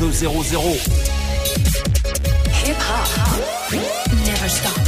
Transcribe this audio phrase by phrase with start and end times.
[0.00, 0.80] 4200.
[2.64, 3.70] Hip hop
[4.24, 4.78] never stop.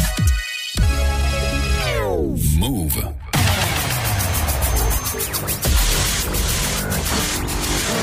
[2.59, 2.95] Move.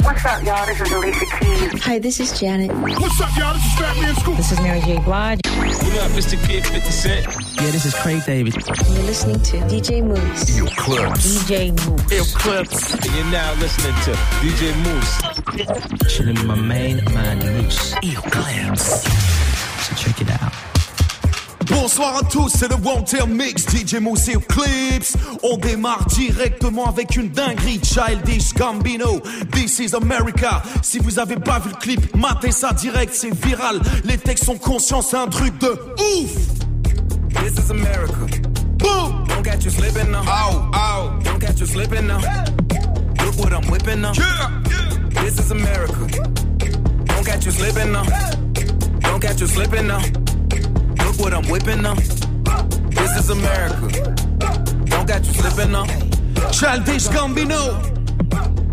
[0.03, 0.65] What's up, y'all?
[0.67, 1.83] This is Alicia Keys.
[1.83, 2.71] Hi, this is Janet.
[2.77, 3.55] What's up, y'all?
[3.55, 4.37] This is Fat Man Scoop.
[4.37, 4.99] This is Mary J.
[4.99, 5.39] Blige.
[5.47, 6.37] What up, Mr.
[6.45, 7.48] Kid 50 Cent?
[7.61, 8.55] Yeah, this is Craig David.
[8.55, 10.55] You're listening to DJ Moose.
[10.55, 11.43] You clips.
[11.43, 12.11] DJ Moose.
[12.11, 12.93] Ill Clips.
[12.93, 16.15] And you're now listening to DJ Moose.
[16.15, 17.95] Chilling with my main man, Moose.
[18.01, 19.03] You clips.
[19.83, 20.53] So check it out.
[21.67, 25.17] Bonsoir à tous, c'est le Wanter Mix, DJ Mousse et Clips.
[25.43, 29.19] On démarre directement avec une dinguerie, Childish Gambino.
[29.51, 30.63] This is America.
[30.81, 33.81] Si vous avez pas vu le clip, matez ça direct, c'est viral.
[34.05, 35.77] Les textes sont conscients, c'est un truc de
[36.23, 36.58] ouf.
[37.41, 38.27] This is America.
[38.77, 39.25] Boom!
[39.27, 40.23] Don't catch you slipping now.
[40.27, 41.19] Ow, ow.
[41.23, 42.19] Don't catch you slipping now.
[43.25, 44.13] Look what I'm whipping now.
[44.13, 45.21] Yeah, yeah.
[45.23, 46.07] This is America.
[47.05, 48.03] Don't catch you slipping now.
[48.99, 50.01] Don't catch you slipping now.
[51.05, 51.95] Look what I'm whipping now.
[51.95, 53.87] This is America.
[54.85, 55.85] Don't catch you slipping now.
[56.51, 57.79] Childish Gambino.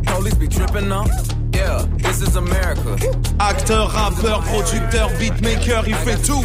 [0.07, 1.07] Police be tripping now.
[1.53, 2.97] Yeah, this is America.
[3.39, 6.45] Acteur, rappeur, producteur, beatmaker, il fait tout.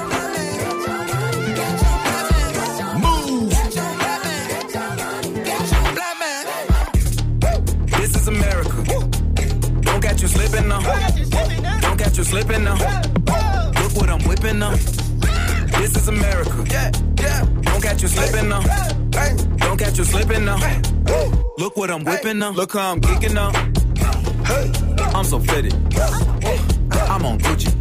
[10.21, 11.79] Catch you slipping now.
[11.81, 12.75] Don't catch you slipping now.
[13.81, 14.75] Look what I'm whipping now.
[15.79, 16.63] This is America.
[16.69, 17.45] Yeah, yeah.
[17.61, 18.61] Don't catch you slipping now.
[19.57, 20.59] Don't catch you slipping now.
[21.57, 22.51] Look what I'm whipping now.
[22.51, 23.49] Look how I'm geeking now.
[25.17, 25.73] I'm so fitted.
[27.09, 27.71] I'm on Gucci.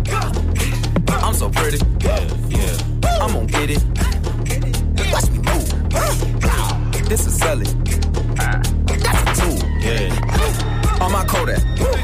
[1.22, 1.76] I'm so pretty.
[2.00, 3.18] Yeah, yeah.
[3.20, 3.84] I'm gonna get it.
[5.12, 7.06] Watch me move.
[7.06, 7.84] This is selling.
[8.34, 9.68] That's a tool.
[9.80, 11.99] Yeah, On my Kodak.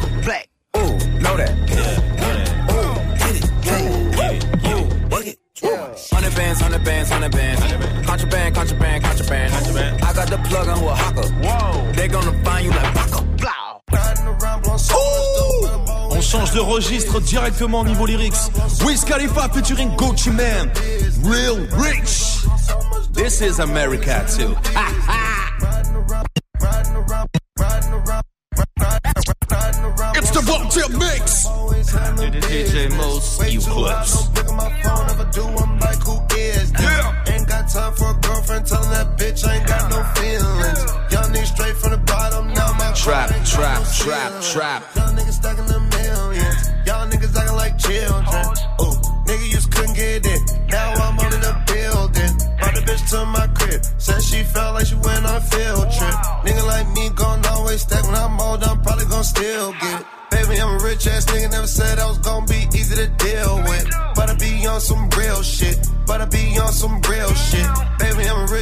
[16.81, 18.51] Change de registre directement au niveau lyrics.
[18.85, 20.71] Wiz Khalifa featuring Gucci Man.
[21.23, 22.45] Real rich.
[23.13, 24.55] This is America too.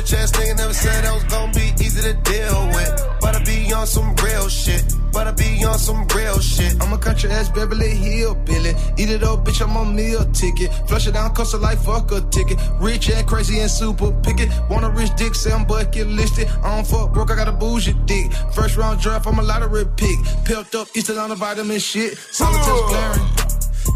[0.04, 2.66] Baby, I'm a rich ass nigga, never said I was gonna be easy to deal
[2.69, 3.19] with.
[3.20, 4.84] But I be on some real shit.
[5.12, 6.82] But I be on some real shit.
[6.82, 8.75] I'm a country ass Beverly Hill Billy.
[8.98, 10.72] Eat it up, bitch, I'm on meal ticket.
[10.88, 12.59] Flush it down, cost a life, fuck a ticket.
[12.81, 14.50] Rich and crazy and super picket.
[14.69, 16.48] Want a rich dick, say I'm bucket listed.
[16.62, 18.32] I don't fuck broke, I got a bougie dick.
[18.54, 20.19] First round draft, I'm a lottery pick.
[20.44, 22.19] Pelt up, Eastern on the vitamin shit.
[22.19, 23.28] Solitaires glaring.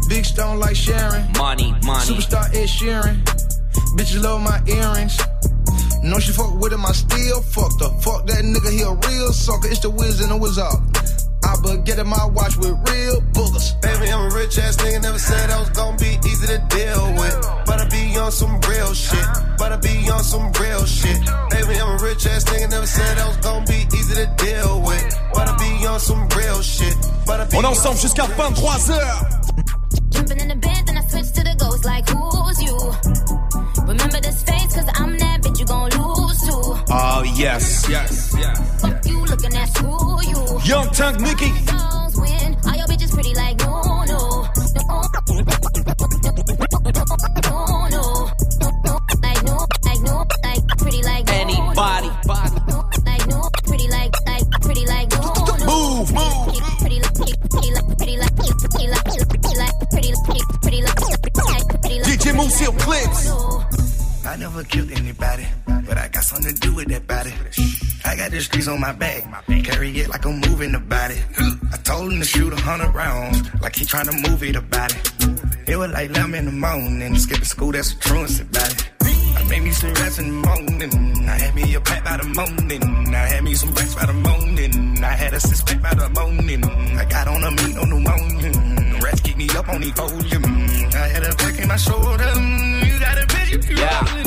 [0.07, 1.31] Big stone like Sharon.
[1.37, 2.05] Money, money.
[2.05, 3.23] Superstar Ed Sheeran.
[3.95, 5.19] Bitches love my earrings.
[6.03, 7.89] No, she fuck with him, I still fucked her.
[7.99, 9.67] Fuck that nigga, he a real sucker.
[9.67, 10.79] It's the whiz and the whiz up.
[11.43, 13.79] I but get in my watch with real boogers.
[13.81, 17.13] Baby, I'm a rich ass nigga, never said I was gonna be easy to deal
[17.13, 17.35] with.
[17.65, 19.25] But I be on some real shit.
[19.57, 21.19] But I be on some real shit.
[21.49, 24.81] Baby, I'm a rich ass nigga, never said I was gonna be easy to deal
[24.81, 25.03] with.
[25.33, 26.95] But I be on some real shit.
[27.25, 29.39] But I be On est ensemble jusqu'à 23h.
[30.11, 33.38] Jumping in the bed, then I switch to the ghost like who's you?
[33.89, 36.53] Remember this face, cause I'm that bitch you gon' lose to.
[36.93, 38.37] Oh yes, yes.
[38.81, 40.59] Fuck you looking at screw you.
[40.63, 41.49] Young Tank Nicky.
[41.65, 44.45] Songs win, all your bitches pretty like no, no.
[47.49, 48.13] No, no.
[49.25, 52.09] Like no, like no, like pretty like no, Anybody.
[52.29, 55.65] Like no, pretty like, like pretty like no, no.
[55.65, 56.45] Move, move.
[56.77, 60.29] Pretty like, pretty like, pretty like, pretty like, pretty like, pretty like, pretty like,
[60.61, 60.95] pretty like,
[61.81, 62.05] pretty like.
[62.05, 62.35] DJ
[64.37, 67.33] Mouss got something to do with that body.
[68.05, 69.23] I got the streets on my back,
[69.63, 71.23] carry it like I'm moving about it.
[71.73, 74.91] I told him to shoot a hundred rounds, like he trying to move it about
[74.95, 75.69] it.
[75.69, 78.89] It was like 11 in the morning, skipping school, that's a truancy about it.
[79.01, 81.27] I made me some rats in the morning.
[81.29, 83.15] I had me a pack by the morning.
[83.15, 85.03] I had me some rest by the morning.
[85.03, 86.63] I had a six pack by the morning.
[86.97, 88.99] I got on a meat on the morning.
[89.01, 90.43] Rats keep me up on the volume.
[90.93, 92.29] I had a back in my shoulder.
[92.85, 93.77] You got a Yeah, rolling.
[93.77, 94.18] yeah.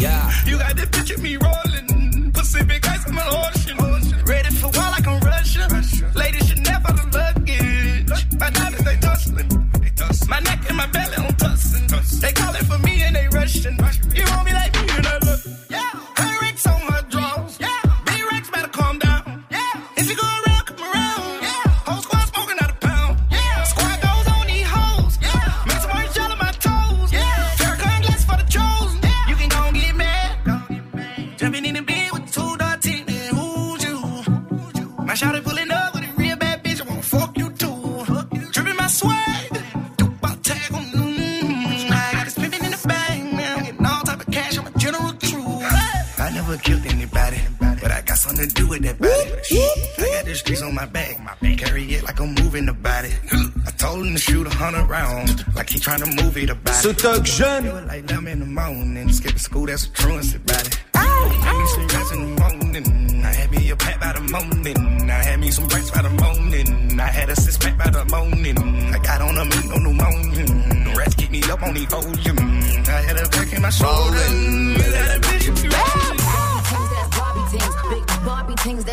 [55.82, 57.00] Trying to move it about Ce it.
[57.00, 60.64] thug jeune, It was like 11 in the morning, skipping school, that's a truancy about
[60.64, 60.79] it.
[60.94, 63.25] Had me some rest in the morning.
[63.25, 65.11] I had me a pack by the morning.
[65.11, 67.00] I had me some breaks by the morning.
[67.00, 68.56] I had a six pack by the morning.
[68.94, 70.84] I got on a meat on the morning.
[70.84, 72.38] The rats keep me up on the volume.
[72.87, 74.19] I had a back in my shoulder.
[74.19, 75.73] Had a bitch you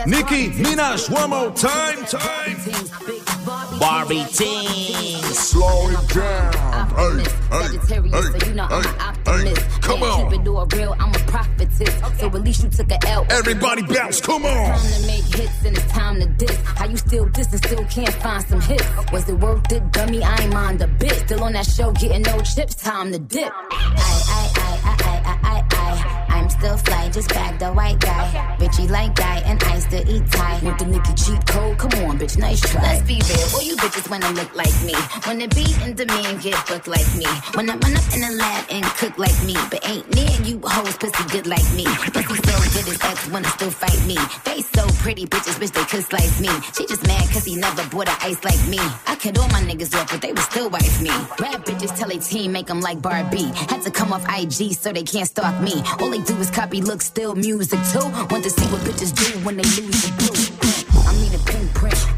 [0.07, 2.57] Nicki Minaj, one more time, time.
[3.79, 5.35] Barbie Tingz.
[5.35, 6.68] Slow it down.
[6.99, 9.81] Hey, hey, Sagittarius, so you know I'm an optimist.
[9.81, 10.31] come on.
[10.31, 12.19] Keep it all real, I'm a prophetess.
[12.19, 13.25] So at least you took a L.
[13.29, 14.77] Everybody bounce, come on.
[14.77, 16.57] Time to make hits and it's time to diss.
[16.65, 18.83] How you still diss and still can't find some hits?
[19.13, 20.21] Was it worth it, dummy?
[20.23, 21.13] I ain't mind a bit.
[21.13, 22.75] Still on that show, getting no chips.
[22.75, 23.49] Time to dip.
[23.49, 24.68] I, I, I,
[26.59, 28.27] still fly, just bag the white guy.
[28.59, 30.59] Bitchy like guy, and I still eat Thai.
[30.63, 31.77] Want the Nicki cheat code?
[31.77, 32.81] Come on, bitch, nice try.
[32.81, 34.95] Let's be real, all you bitches wanna look like me.
[35.25, 37.27] Wanna be in demand, get booked like me.
[37.55, 39.55] Wanna run up in the lab and cook like me.
[39.71, 41.85] But ain't near you hoes pussy good like me.
[42.13, 44.17] Pussy so good his ex wanna still fight me.
[44.43, 46.51] They so pretty, bitches wish they could slice me.
[46.75, 48.79] She just mad cause he never bought a ice like me.
[49.07, 51.11] I cut all my niggas off, but they would still wife me.
[51.39, 53.51] Rap bitches tell a team make them like Barbie.
[53.71, 55.81] Had to come off IG so they can't stalk me.
[55.99, 58.05] All they do is copy look, still music too.
[58.29, 60.35] Want to see what bitches do when they lose the blue.
[61.07, 62.08] I mean a pinprint, oh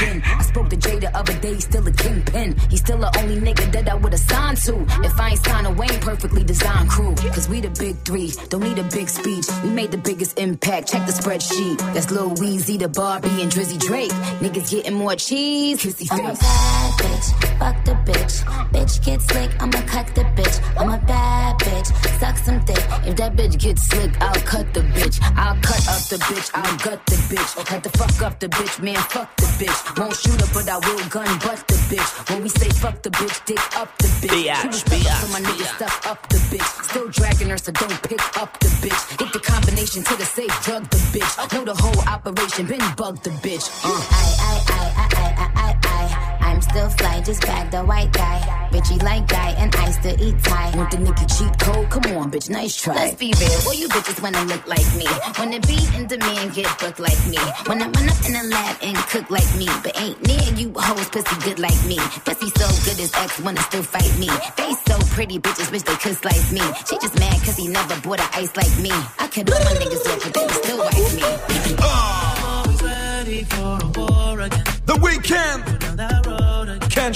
[0.00, 0.22] let it sink in.
[0.38, 2.56] I spoke to Jay the other day, he's still a kingpin.
[2.70, 4.82] He's still the only nigga that I would've signed to.
[5.04, 7.14] If I ain't signed a Wayne perfectly designed crew.
[7.14, 9.46] Cause we the big three, don't need a big speech.
[9.62, 11.78] We made the biggest impact, check the spreadsheet.
[11.94, 14.12] That's Lil Weezy, the Barbie, and Drizzy Drake.
[14.40, 18.44] Niggas getting more cheese, kissy I'm a bad bitch, fuck the bitch.
[18.72, 20.80] Bitch get slick, I'ma cut the bitch.
[20.80, 22.84] I'm a bad bitch, suck some dick.
[23.06, 25.20] If that bitch gets slick, I'll cut the bitch.
[25.36, 27.66] I'll cut up the bitch, I'll gut the bitch.
[27.66, 29.83] Cut the fuck up the bitch, man, fuck the bitch.
[29.96, 32.30] Won't shoot her, but I will gun bust the bitch.
[32.30, 34.30] When we say fuck the bitch, dick up the bitch.
[34.44, 35.76] Biatch, Shoot a step up so my biatch, niggas biatch.
[35.76, 36.84] stuff up the bitch.
[36.90, 39.18] Still dragging her, so don't pick up the bitch.
[39.18, 41.52] Get the combination to the safe, drug the bitch.
[41.54, 43.68] Know the whole operation, been bug the bitch.
[43.84, 43.88] Uh.
[43.90, 46.23] I, I, I, I, I, I, I, I.
[46.54, 48.38] I'm still fly, just bag the white guy.
[48.70, 50.76] Bitchy like guy, and I still eat Thai.
[50.76, 51.90] Want the Nicki cheat code?
[51.90, 52.94] Come on, bitch, nice try.
[52.94, 55.08] Let's be real, all you bitches wanna look like me.
[55.36, 57.38] Wanna be in demand, get booked like me.
[57.66, 59.66] Wanna run up in the lab and cook like me.
[59.82, 61.98] But ain't near you hoes pussy good like me.
[62.22, 64.30] Pussy so good his ex wanna still fight me.
[64.56, 66.62] They so pretty, bitches wish they could slice me.
[66.86, 68.94] She just mad cause he never bought a ice like me.
[69.18, 70.63] I could all my niggas off, but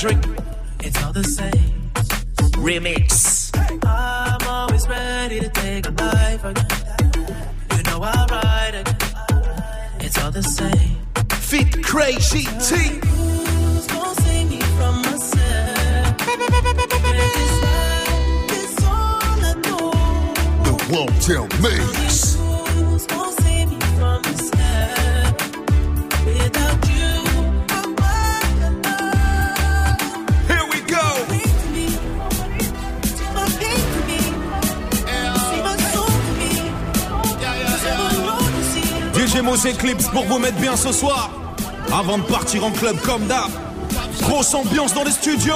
[0.00, 1.90] It's all the same.
[2.62, 3.50] Remix.
[3.84, 6.66] I'm always ready to take a life again.
[7.76, 10.00] You know I'll ride again.
[10.00, 10.98] It's all the same.
[11.30, 13.00] Fit Crazy T.
[13.08, 14.38] Who's gonna save
[39.38, 41.30] DJ pour vous mettre bien ce soir.
[41.92, 43.50] Avant de partir en club comme d'hab.
[44.20, 45.54] Grosse ambiance dans les studios.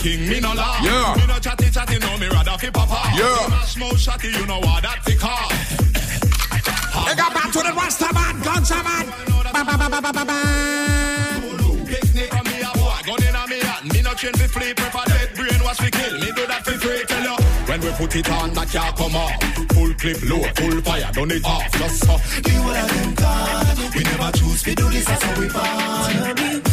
[0.00, 0.82] King, me no laugh.
[0.82, 1.14] Yeah.
[1.16, 3.00] Me no chatty chatty, no me rather fi papa.
[3.14, 3.48] Yeah.
[3.48, 5.48] Mash mouth shotty, you know what that fi call.
[7.06, 9.06] They got back to the Rasta man, ganja man.
[9.52, 10.38] Ba, ba, ba, ba, ba, ba, ba.
[11.86, 13.92] Picnic on me a boy, gun in a me hand.
[13.92, 16.14] Me no train fi flee, prefer dead brain wash fi kill.
[16.18, 17.36] Me do that fi free, tell you.
[17.68, 19.34] When we put it on, that can't come off.
[19.74, 21.70] Full clip, low, full fire, done it off.
[21.72, 22.16] Just so.
[22.40, 23.92] The whole of them gone.
[23.94, 26.69] We never choose fi do this, that's how we born.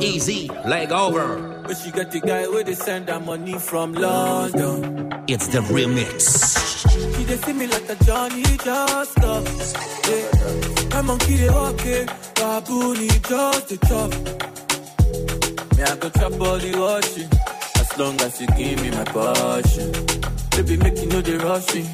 [0.00, 1.62] Easy, leg over.
[1.66, 5.24] But she got the guy where they send her money from London.
[5.28, 6.16] It's the remix.
[7.16, 9.44] She they see me like a Johnny just up.
[10.08, 10.94] Yeah.
[10.94, 14.10] My monkey they walk it, baboon just the chop.
[15.76, 17.30] Me I go chop all the washing,
[17.80, 19.92] as long as you give me my passion.
[20.50, 21.88] Baby make you know they rush me.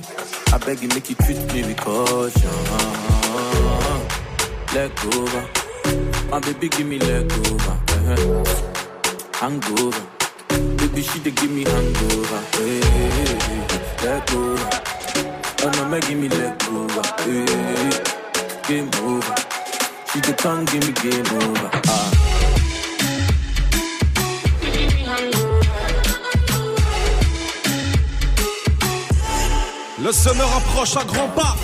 [0.52, 2.50] I beg you make you treat me with caution.
[4.74, 5.48] Leg over,
[6.30, 7.76] my baby give me leg over.
[7.88, 8.44] Uh-huh.
[9.40, 10.06] Hangover,
[10.76, 12.40] baby she dey give me hangover.
[12.56, 13.68] Hey, hey, hey.
[15.60, 17.02] Oh no, give me leg over.
[17.24, 17.44] Hey,
[18.68, 19.34] game over.
[20.12, 21.70] She the tongue give me game over.
[21.86, 22.10] Ah.
[30.00, 31.56] Le summer approche à grands pas.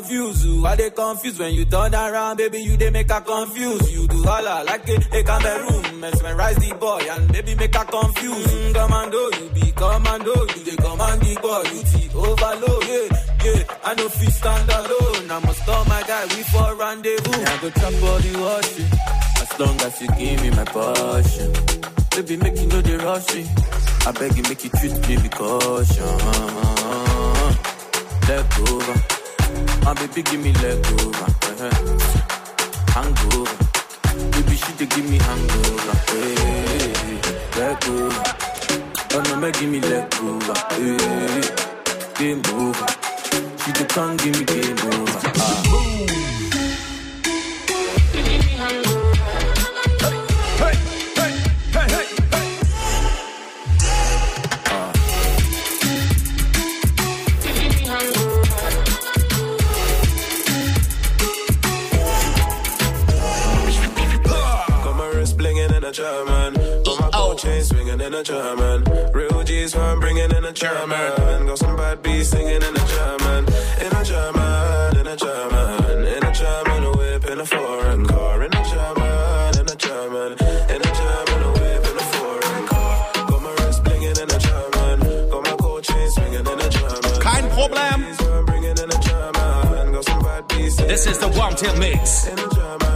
[0.00, 2.58] Confuse you, I dey confuse when you turn around, baby.
[2.62, 3.92] You dey make her confuse.
[3.92, 8.46] You do holla like a, a Cameroon, mesmerize the boy and baby make her confuse.
[8.46, 12.84] Mm, commando, you be commando, you dey command the boy, you see overload.
[12.88, 13.08] Yeah,
[13.44, 15.30] yeah, I know fit stand alone.
[15.30, 17.44] I must call my guy, we for rendezvous.
[17.44, 18.92] I go chop all the washing,
[19.42, 21.52] as long as you give me my passion.
[22.16, 23.46] Baby, make you know they rush me.
[24.06, 26.16] I beg you, make you treat me with caution
[28.28, 29.19] leg over.
[29.84, 31.24] My baby give me leg over.
[31.48, 31.70] Uh-huh.
[32.94, 33.56] Hangover.
[34.32, 35.94] Baby she dey give me hangover.
[36.10, 37.20] Hey,
[37.58, 38.24] leg over.
[39.12, 40.54] Oh no, make give me leg over.
[40.74, 40.96] Hey,
[42.18, 42.86] game over.
[43.64, 45.20] She dey come give me game over.
[45.36, 45.62] Ah.
[65.90, 66.54] A German.
[66.84, 68.84] Got my gold chain swinging in a German.
[69.12, 71.46] Real G's who I'm bringing in a German.
[71.46, 73.44] Got some bad beats singing in a German.
[73.84, 76.06] In a German, in a German.
[76.16, 78.42] In a German, whip in a foreign car.
[78.44, 80.32] In a German, in a German.
[80.74, 83.12] In a German, a whip in a foreign car.
[83.28, 85.30] Got my wrist blinging in a German.
[85.30, 87.20] Got my gold chain swinging in a German.
[87.24, 88.00] Kein Problem.
[88.04, 89.92] G's who I'm bringing in a German.
[89.92, 92.26] Got some bad beats singing This is the Warm Tail Mix.
[92.28, 92.89] in a German,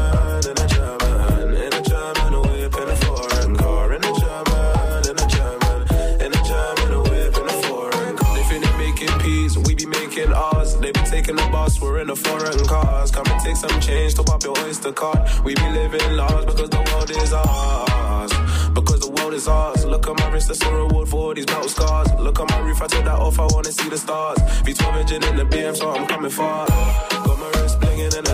[11.14, 13.10] taking the bus, we're in a foreign cars.
[13.12, 15.20] Come and take some change, to pop your oyster card.
[15.44, 18.32] We be living large because the world is ours.
[18.78, 19.84] Because the world is ours.
[19.84, 22.08] Look at my wrist, that's a reward for all these battle scars.
[22.18, 24.38] Look at my roof, I took that off, I wanna see the stars.
[24.66, 26.66] V12 engine in the BM, so I'm coming far.
[26.66, 28.33] Got my wrist blinging in a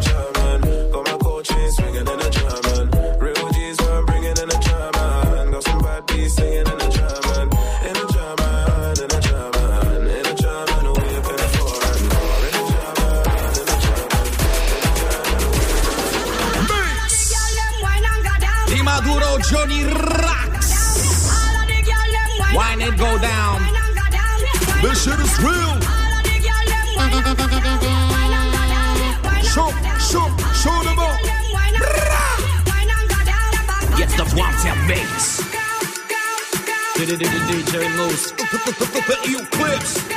[37.16, 38.32] DJ Mouss.
[39.28, 40.09] You clips.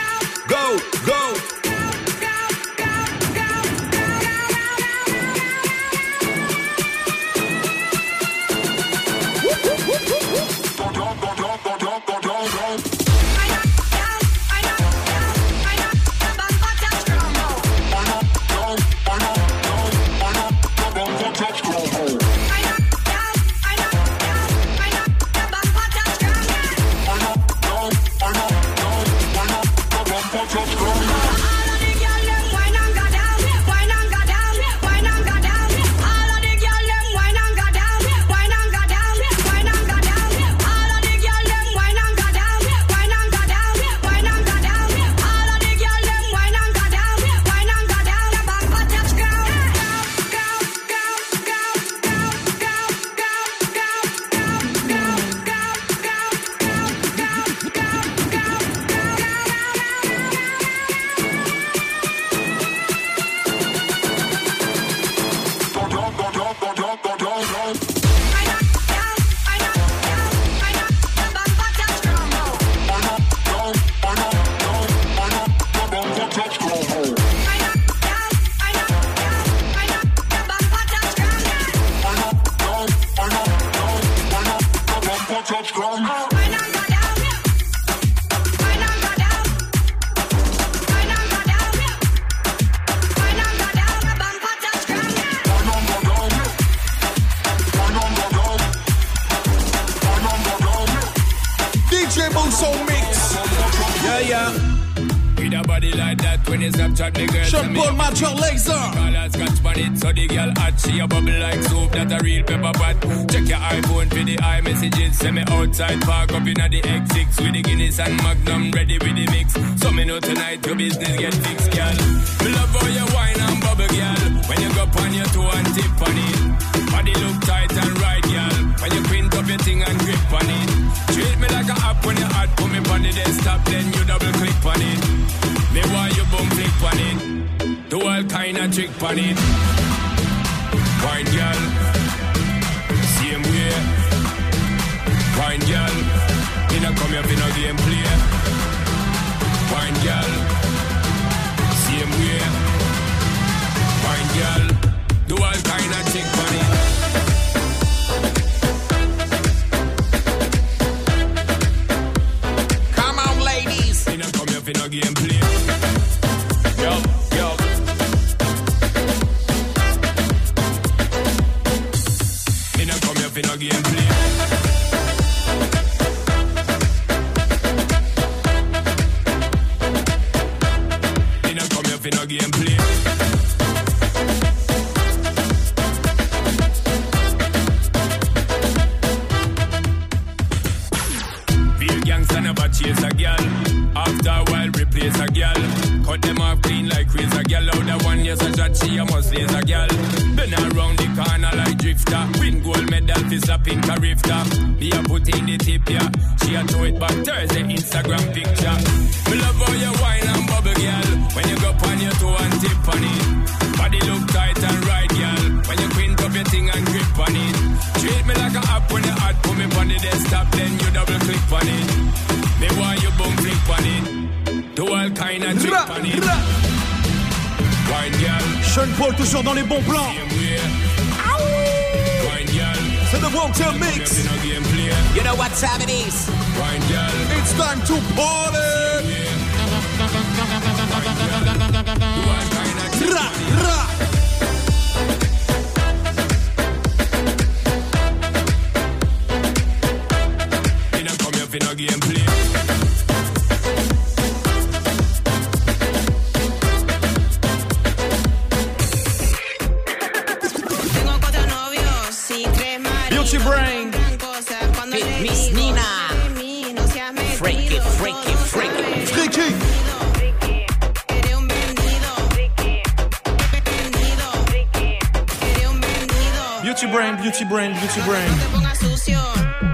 [276.93, 279.72] Brain, Beauty Brain, Beauty Brain.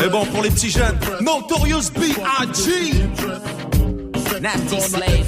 [0.00, 2.92] Mais bon, pour les petits jeunes, Notorious B.I.G.
[4.40, 5.23] Nasty Slave,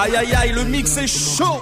[0.00, 1.60] Aïe aïe aïe, le mix est chaud.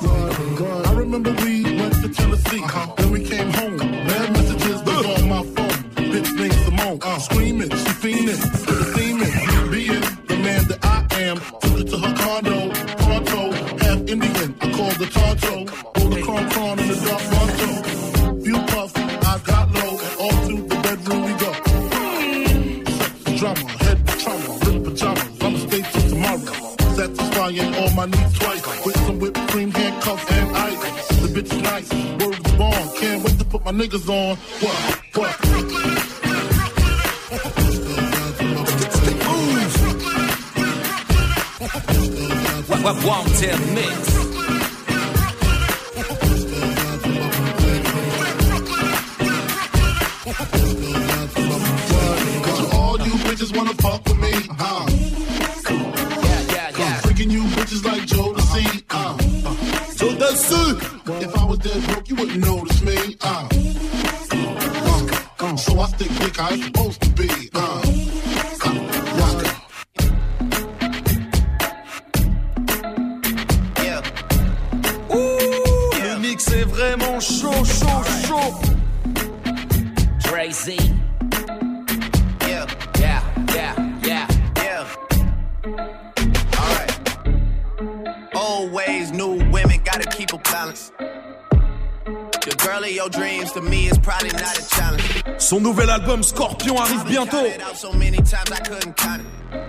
[95.39, 97.47] Son nouvel album Scorpion arrive bientôt.
[97.77, 99.63] So many times I couldn't count it.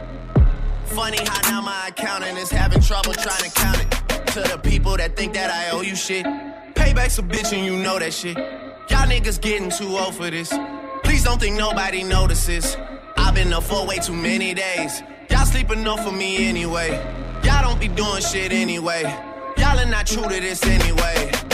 [0.86, 4.28] Funny how now my accountant is having trouble trying to count it.
[4.34, 6.26] To the people that think that I owe you shit.
[6.74, 8.36] Payback's a bitch and you know that shit.
[8.36, 10.52] Y'all niggas getting too old for this.
[11.04, 12.76] Please don't think nobody notices.
[13.16, 15.04] I've been up for way too many days.
[15.30, 16.90] Y'all sleep enough for me anyway.
[17.44, 19.04] Y'all don't be doing shit anyway.
[19.58, 21.47] Y'all are not true to this anyway.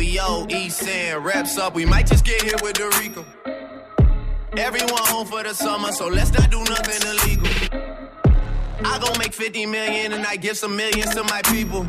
[0.00, 1.74] OVO, East End, reps up.
[1.74, 3.24] We might just get hit with the Rico.
[4.56, 7.48] Everyone home for the summer, so let's not do nothing illegal.
[8.82, 11.86] I gon' make 50 million and I give some millions to my people.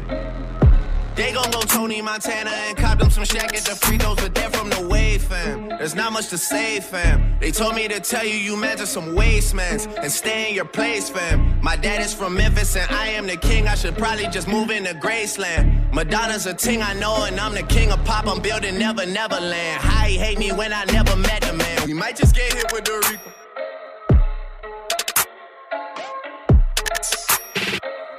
[1.15, 4.35] They gon' go Tony Montana and cop them some shack at the free throws, but
[4.35, 5.69] they're from the wave, fam.
[5.69, 7.37] There's not much to say, fam.
[7.39, 10.65] They told me to tell you you meant to some wastemans and stay in your
[10.65, 11.59] place, fam.
[11.61, 13.67] My dad is from Memphis and I am the king.
[13.67, 15.93] I should probably just move into Graceland.
[15.93, 18.27] Madonna's a ting I know and I'm the king of pop.
[18.27, 19.81] I'm building Never Neverland.
[19.81, 21.85] How he hate me when I never met the man.
[21.85, 23.31] We might just get hit with the Rico.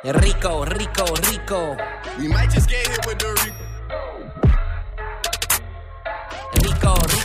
[0.05, 1.77] Rico, Rico, Rico.
[2.19, 3.52] We might just get hit with the Rico.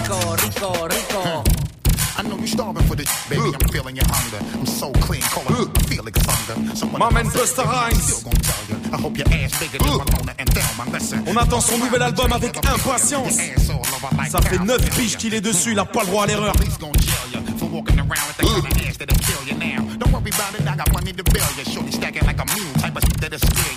[0.08, 1.43] Rico, Rico.
[2.17, 3.41] I know you starving for this, baby.
[3.43, 4.39] I'm feeling your hunger.
[4.58, 5.70] I'm so clean, calling.
[6.76, 7.26] Someone My man.
[7.28, 10.89] I hope your ass bigger than Ramona and Thelma.
[10.91, 11.28] Listen.
[11.28, 13.38] On attend son nouvel album avec impatience.
[14.30, 16.54] Ça fait 9 piges qu'il est dessus, il a pas le droit à l'erreur.
[17.60, 19.84] For walking around with the kind of ass that'll kill you now.
[19.98, 21.65] Don't worry about it, I got money to bill you.
[21.65, 23.74] Shorty stacking like a mule, type of shit that'll scare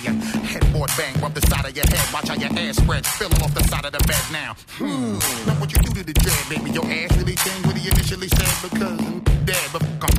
[0.91, 2.13] Headboard bang, rub the side of your head.
[2.13, 4.55] Watch how your ass spreads, spilling off the side of the bed now.
[4.77, 5.19] Hmm.
[5.47, 6.71] Now what you do to the dread, baby?
[6.71, 10.17] Your ass really changed what he initially said because I'm dead, but fuck 'em.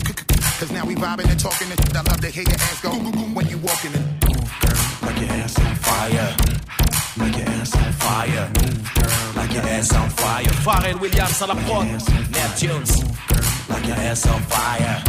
[0.58, 1.96] Cause now we vibing and talking and shit.
[1.96, 4.06] I love to hear your ass go when you walking and.
[4.30, 6.36] Ooh, girl, like your ass on fire.
[7.18, 8.52] Like your ass on fire.
[9.36, 10.52] Like your ass on fire.
[10.64, 11.86] Pharrell Williams à la prod.
[12.30, 13.02] Neptunes.
[13.68, 15.02] Like your ass on fire.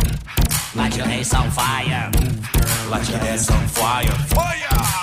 [0.76, 2.10] Like your ass on fire.
[2.90, 4.06] Like your ass on fire.
[4.06, 4.58] Fire!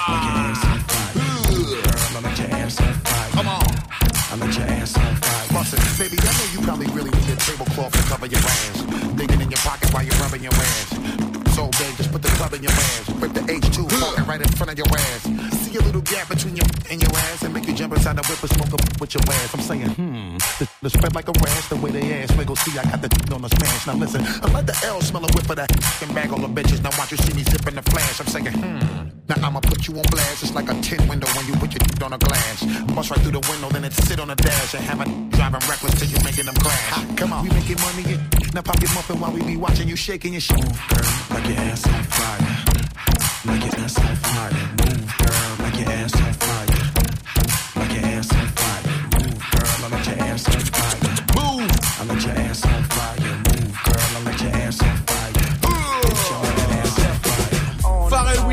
[0.09, 1.15] Like your ass on fire.
[1.55, 3.31] Girl, I your ass on fire.
[3.31, 3.63] Come on.
[4.03, 5.53] I like your ass on fire.
[5.53, 5.99] Bust it.
[5.99, 8.83] Baby, I know you probably really need a tablecloth to cover your ass.
[9.15, 11.30] Digging in your pocket while you're rubbing your ass.
[11.69, 13.11] Just put the club in your ass.
[13.21, 15.23] Rip the H2, parking right in front of your ass.
[15.61, 18.25] See a little gap between your and your ass and make you jump inside the
[18.29, 19.55] whip and smoke up with your ass.
[19.55, 22.57] I'm saying, hmm, the, the spread like a rash, the way they ass wiggle.
[22.57, 23.87] See, I got the on the smash.
[23.87, 25.71] Now listen, I let the L smell a whip of that
[26.03, 26.83] and bag all the bitches.
[26.83, 28.21] Now watch you see me zipping the flash.
[28.21, 29.09] I'm saying, hmm.
[29.29, 30.43] Now I'ma put you on blast.
[30.43, 32.65] It's like a tin window when you put your on a glass.
[32.97, 35.05] Bust right through the window, then it sit on the dash and have a
[35.37, 36.89] driving reckless till you're making them crash.
[36.97, 38.19] Ha, come on, we making money.
[38.55, 40.59] Now pop your muffin while we be watching you shaking your shit.
[40.59, 43.55] Girl, Like your ass on fire.
[43.55, 44.53] Like your ass on fire.
[44.79, 45.20] Move,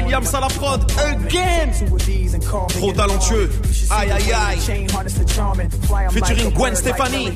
[0.08, 0.82] Williams à la prod.
[1.00, 1.72] Again.
[2.70, 3.50] Trop talentueux.
[3.90, 4.88] Aïe aïe aïe.
[6.12, 7.32] Featuring Gwen Stefani.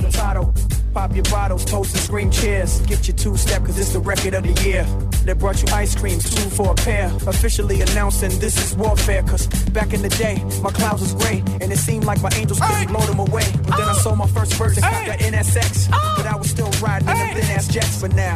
[0.94, 2.82] Pop your bottles, toast and scream cheers.
[2.82, 4.86] Get your two step, cause it's the record of the year.
[5.24, 7.10] They brought you ice creams, two for a pair.
[7.28, 11.72] Officially announcing this is warfare, cause back in the day, my clouds was gray, and
[11.72, 13.46] it seemed like my angels couldn't blow them away.
[13.64, 15.90] But then I saw my first verse and got the NSX.
[16.18, 18.36] But I was still riding in the thin ass jets, but now.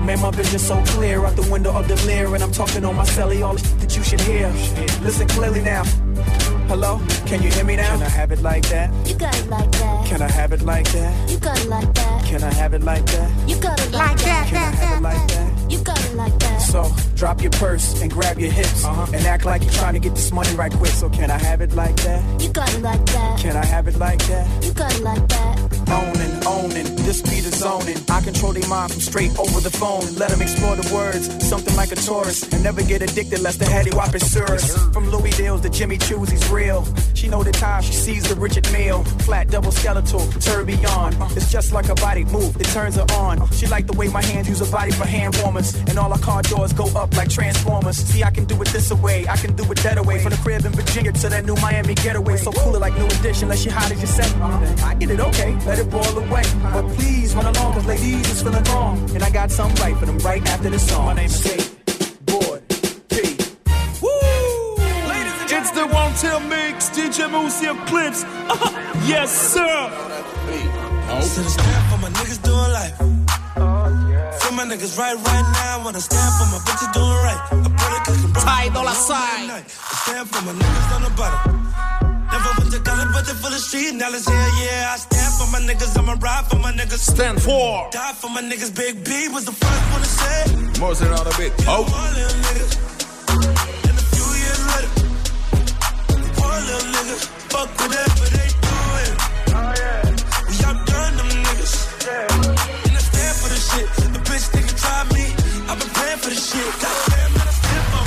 [0.00, 2.96] Man, my vision's so clear out the window of the Lear, and I'm talking on
[2.96, 4.48] my celly, all the shit that you should hear.
[5.02, 5.84] Listen clearly now.
[6.68, 7.96] Hello, can you hear me now?
[7.96, 8.90] Can I have it like that?
[9.06, 10.06] You got it like that.
[10.06, 11.30] Can I have it like that?
[11.30, 12.24] You got it like that.
[12.24, 13.48] Can I have it like that?
[13.48, 14.46] You got it like that.
[14.48, 15.70] Can I have it like that?
[15.70, 16.58] You got it like that.
[16.62, 20.14] So drop your purse and grab your hips and act like you're trying to get
[20.14, 20.92] this money right quick.
[20.92, 22.40] So can I have it like that?
[22.40, 23.40] You got it like that.
[23.40, 24.64] Can I have it like that?
[24.64, 25.79] You got it like that.
[25.90, 27.98] Owning, owning, this beat is zoning.
[28.08, 30.14] I control their mind from straight over the phone.
[30.14, 32.52] Let them explore the words, something like a tourist.
[32.52, 34.22] And never get addicted lest the heady whop is.
[34.92, 36.86] From Louis Dale's to Jimmy Choo's, he's real.
[37.14, 39.02] She know the time she sees the Richard Mille.
[39.26, 41.14] Flat double skeletal, tourbillon.
[41.36, 43.50] It's just like a body move, it turns her on.
[43.50, 45.74] She like the way my hands use her body for hand warmers.
[45.74, 47.96] And all our car doors go up like transformers.
[47.96, 50.22] See, I can do it this away, I can do it that away.
[50.22, 52.36] From the crib in Virginia to that new Miami getaway.
[52.36, 54.28] So cool it like new edition, unless she hot as you say.
[54.84, 56.42] I get it okay, let it boil away.
[56.72, 58.96] But please run along, cause ladies is feeling wrong.
[59.14, 61.06] And I got something right for them right after this song.
[61.06, 61.70] My name is Kate.
[62.26, 62.60] Boy,
[63.08, 63.16] P.
[65.60, 66.88] It's the one tail mix.
[66.90, 68.22] DJ Mouss here clips.
[69.12, 69.76] yes, sir.
[71.20, 72.96] So to stand for my niggas doing life.
[73.56, 75.84] Oh, for my niggas right right now.
[75.84, 77.40] Wanna stand for my bitches doing right.
[77.52, 78.32] I put it cooking.
[78.32, 79.50] Ty Dolla Sign.
[79.50, 81.70] I stand for my niggas on the bottom.
[82.32, 83.94] Never put the color, but it for the street.
[83.94, 84.94] Now let's hear, yeah.
[84.94, 85.96] I stand for my niggas.
[85.96, 87.00] I'ma ride for my niggas.
[87.12, 87.88] Stand for.
[87.90, 88.74] Die for my niggas.
[88.76, 90.40] Big B was the first one to say.
[90.80, 91.52] More than a bit.
[91.66, 91.84] Oh.
[91.88, 92.72] Poor little niggas.
[93.88, 94.92] And a few years later,
[96.36, 97.22] poor little niggas.
[97.52, 99.14] Fuck whatever they doing.
[100.48, 101.74] We outdone them niggas.
[102.86, 103.88] And I stand for the shit.
[104.14, 105.24] The bitch nigga try me.
[105.70, 106.70] I've been praying for the shit.
[106.84, 108.04] Goddamn, man, I stand for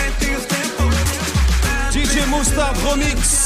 [0.00, 0.88] Anything I stand for.
[1.92, 3.37] DJ Mustard Remix.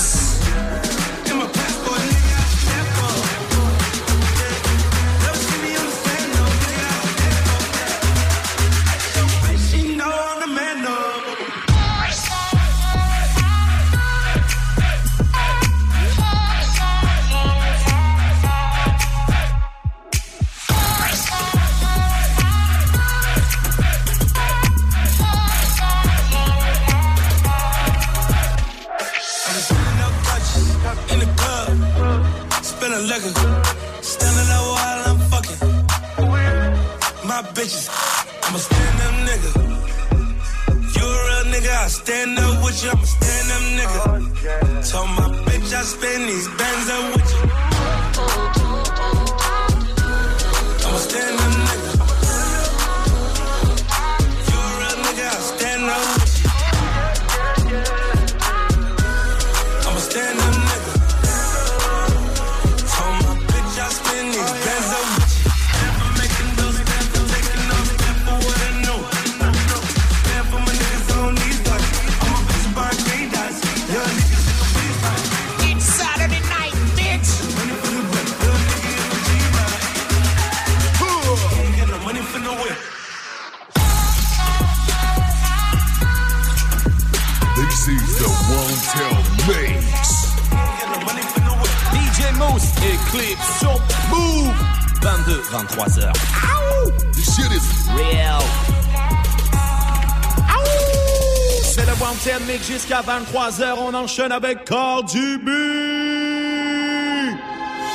[102.24, 103.74] Wanted Mix jusqu'à 23h.
[103.78, 105.48] On enchaîne avec Cardi B.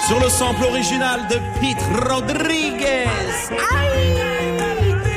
[0.06, 3.06] Sur le sample original de Pete Rodriguez.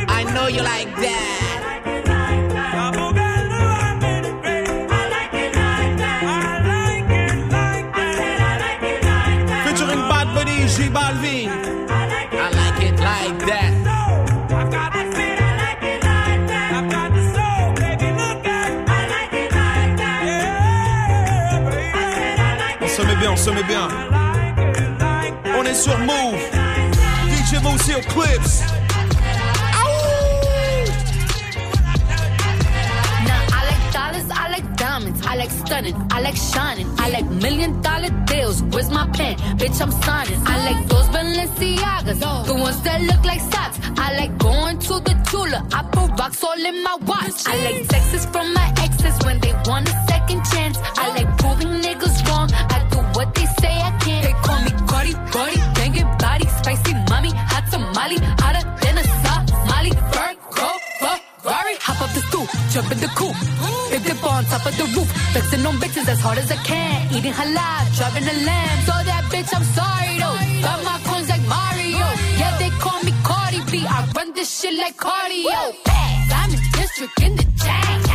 [0.09, 1.60] I know you like that.
[23.41, 23.89] On se met bien,
[25.59, 26.37] on est sur Mouv'.
[27.31, 28.65] DJ Move sur Clips.
[33.49, 37.81] I like dollars, I like diamonds, I like stunning, I like shining, I like million
[37.81, 38.63] dollar deals.
[38.75, 39.37] Where's my pen?
[39.57, 40.39] Bitch, I'm signing.
[40.47, 43.79] I like those Balenciagas, the ones that look like socks.
[43.97, 45.67] I like going to the Tula.
[45.73, 47.47] I put rocks all in my watch.
[47.47, 50.79] I like texts from my exes when they want a second chance.
[50.99, 52.10] I like proving niggas
[53.21, 54.23] what they say I can't.
[54.25, 59.93] They call me Cardi, Cardi, banging body, spicy mommy, hot tamale, hotter than a Somali.
[60.13, 60.69] Virgo,
[61.01, 63.41] Ferrari, hop up the stoop, jump in the coupe.
[63.91, 66.97] Big dip on top of the roof, flexing on bitches as hard as I can.
[67.15, 68.79] Eating halal, driving a lamb.
[68.89, 70.39] So that bitch, I'm sorry though.
[70.67, 72.07] Got my coins like Mario.
[72.41, 73.75] Yeah, they call me Cardi B.
[73.97, 75.61] I run this shit like cardio.
[76.33, 78.10] Diamond district in the chain.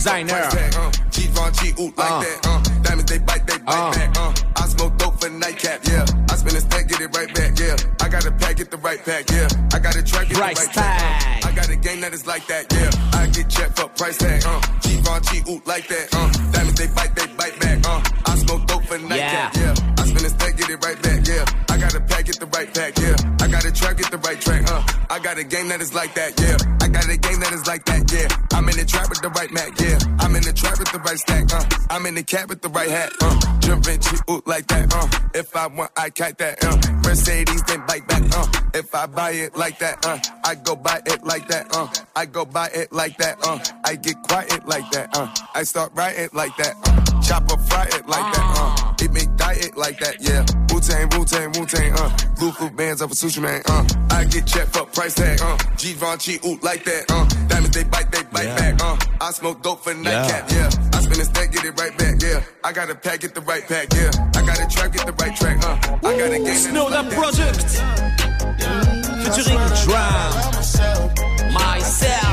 [0.00, 0.32] Designer.
[0.32, 2.20] Back, uh, Givenchy, ooh, like Uh.
[2.24, 2.58] that, uh.
[2.80, 3.92] Diamonds, they bite, they bite Uh.
[3.92, 4.32] back, uh.
[4.56, 6.06] I smoke dope for nightcap, yeah.
[6.30, 7.76] I spin a stack, get it right back, yeah.
[8.00, 9.46] I got a pack, get the right pack, yeah.
[9.74, 11.44] I got a track, get Price the right track.
[11.44, 11.48] Uh.
[11.48, 12.90] I got a game that is like that, yeah.
[13.20, 14.60] I get checked for price tag, uh.
[14.80, 16.32] Givenchy, ooh, like that, uh.
[16.52, 18.00] Diamonds, they bite, they bite back, uh.
[18.24, 19.74] I smoke dope for nightcap, yeah.
[19.98, 21.44] I spin a stack, get it right back, yeah.
[21.68, 23.16] I got a pack, get the right pack, yeah.
[23.70, 24.82] Got a get the right track, uh.
[25.10, 26.56] I got a game that is like that, yeah.
[26.80, 28.26] I got a game that is like that, yeah.
[28.52, 29.98] I'm in the trap with the right Mac, yeah.
[30.18, 31.64] I'm in the trap with the right stack, uh.
[31.88, 33.58] I'm in the cab with the right hat, uh.
[33.60, 35.08] Jumping, ooh, like that, uh.
[35.34, 36.76] If I want, I kite that, uh.
[37.04, 38.46] Mercedes, then bike back, uh.
[38.74, 40.18] If I buy it like that, uh.
[40.44, 41.88] I go buy it like that, uh.
[42.16, 43.58] I go buy it like that, uh.
[43.84, 45.32] I get quiet like that, uh.
[45.54, 47.20] I start writing like that, uh.
[47.22, 48.89] Chopper fry it like that, uh.
[49.52, 50.46] It like that, yeah.
[50.70, 52.16] Wu Tang, Wu Tang, Wu Tang, uh.
[52.38, 53.84] Blue food bands up a sushi man, uh.
[54.10, 55.56] I get checked for price tag, uh.
[55.76, 57.24] Givenchy, ooh, like that, uh.
[57.48, 58.96] Diamonds, they bite, they bite back, uh.
[59.20, 60.70] I smoke dope for nightcap, yeah.
[60.92, 62.42] I spin a stack, get it right back, yeah.
[62.64, 64.10] I got a pack, get the right pack, yeah.
[64.34, 65.98] I got a track, get the right track, uh.
[66.06, 66.56] I got a game.
[66.56, 67.60] Snow Tha Product.
[69.34, 71.52] Featuring Drum.
[71.52, 72.29] Myself.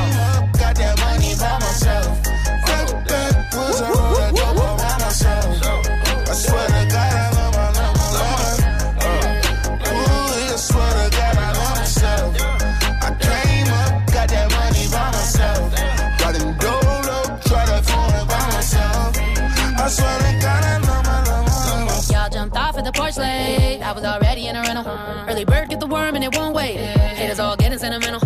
[24.48, 24.84] In a rental.
[25.28, 26.76] Early bird get the worm and it won't wait.
[26.76, 28.20] Haters all getting sentimental.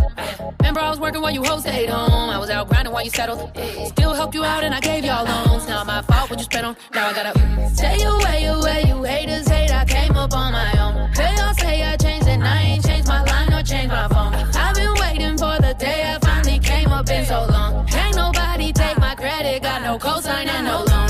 [0.60, 2.30] Remember I was working while you hoes stayed home.
[2.30, 3.50] I was out grinding while you settled.
[3.88, 5.66] Still helped you out and I gave y'all loans.
[5.66, 6.76] Not my fault what you spent on.
[6.94, 7.34] Now I gotta
[7.74, 8.84] stay away, away.
[8.86, 9.72] You haters hate.
[9.72, 11.12] I came up on my own.
[11.14, 14.32] They all say I changed and I ain't changed my line or changed my phone.
[14.54, 17.86] I've been waiting for the day I finally came up in so long.
[17.86, 19.62] Can't nobody take my credit.
[19.62, 21.02] Got no cosign and no loan.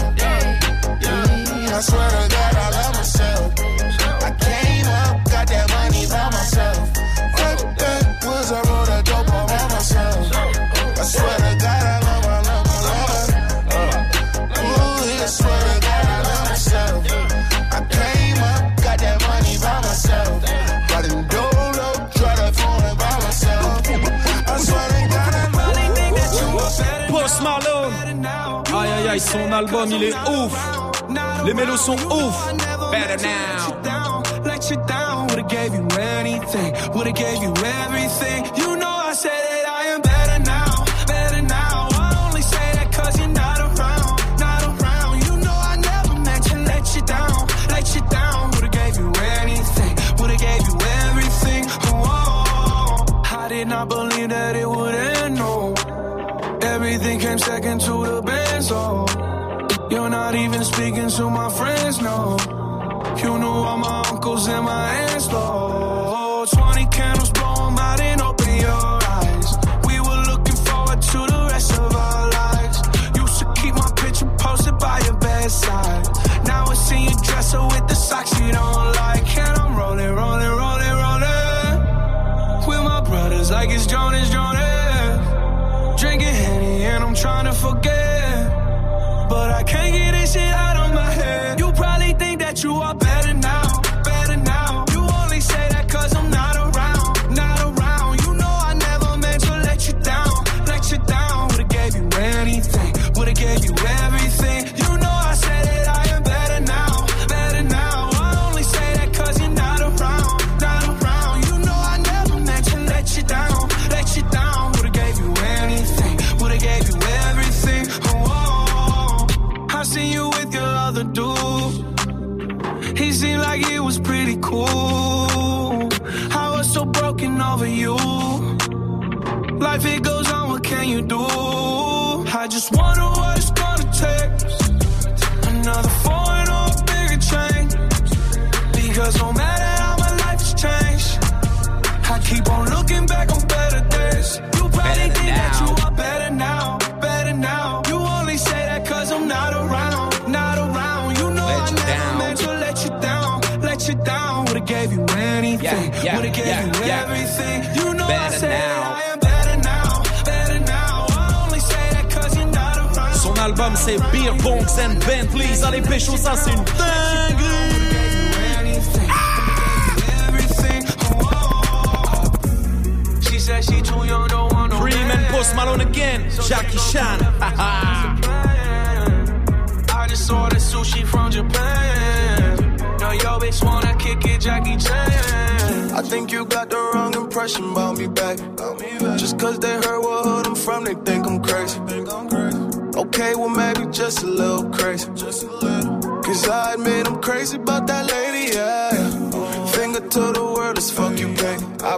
[1.75, 3.82] I swear to God, I love myself.
[29.33, 30.53] Son album, il est ouf.
[31.47, 32.53] Les mélos sont ouf.
[32.91, 34.23] Better now.
[34.45, 37.53] Let you down, would've gave you anything, would've gave you
[37.83, 38.45] everything.
[38.57, 41.89] You know I said it, I am better now, better now.
[41.93, 45.25] I only say that cause you're not around, not around.
[45.27, 48.51] You know I never meant to let you down, let you down.
[48.51, 50.77] Would've gave you anything, would've gave you
[51.07, 51.65] everything.
[51.87, 55.75] Oh, I did not believe that it would end, no.
[56.63, 59.02] Everything came second to the band, so.
[60.33, 62.37] Not even speaking to my friends, no.
[63.23, 66.47] You knew all my uncles and my aunts, though.
[66.51, 69.49] 20 candles, blow 'em out and open your eyes.
[69.85, 72.79] We were looking forward to the rest of our lives.
[73.15, 76.05] Used to keep my picture posted by your bedside.
[76.47, 79.27] Now I see you dresser with the socks you don't like.
[79.37, 81.77] And I'm rolling, rolling, rolling, rolling.
[82.69, 85.21] With my brothers like it's Jonas, Jonas.
[86.01, 88.33] Drinking Henny and I'm trying to forget.
[89.29, 90.02] But I can't get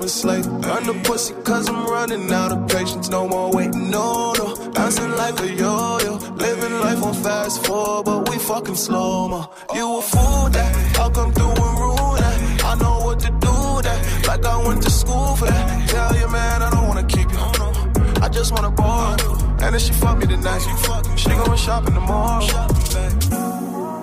[0.04, 0.46] been slave.
[0.46, 3.08] Run the pussy cause I'm running out of patience.
[3.08, 4.46] No more waiting, no, no.
[4.72, 6.12] Bouncing like a yo-yo.
[6.36, 9.50] Living life on fast forward, but we fucking slow mo.
[9.74, 10.98] You a fool that.
[10.98, 12.64] I'll come through and ruin that.
[12.64, 14.00] I know what to do that.
[14.28, 15.88] Like I went to school for that.
[15.88, 17.38] Tell you, man, I don't wanna keep you.
[18.24, 19.34] I just wanna borrow.
[19.62, 20.62] And then she fuck me tonight.
[21.16, 22.44] She going shopping tomorrow.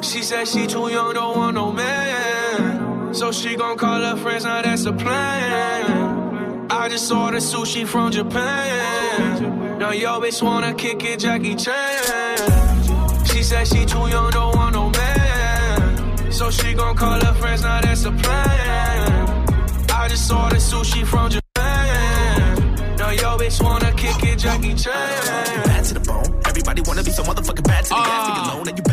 [0.01, 2.70] She said she too young, don't want no man.
[3.13, 6.67] So she gon' call her friends, now that's the plan.
[6.71, 9.77] I just ordered sushi from Japan.
[9.77, 13.25] Now yo bitch wanna kick it, Jackie Chan.
[13.25, 16.31] She said she too young, don't want no man.
[16.31, 19.45] So she gon' call her friends, now that's the plan.
[19.89, 22.75] I just ordered sushi from Japan.
[22.97, 25.63] Now yo bitch wanna kick it, Jackie Chan.
[25.65, 26.41] Bad to the bone.
[26.45, 28.27] Everybody wanna be so motherfucking bad to the uh, gas.
[28.27, 28.83] Leave alone and you